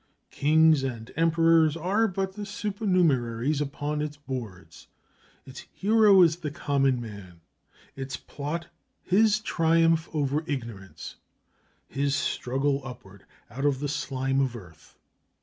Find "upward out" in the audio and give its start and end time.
12.83-13.63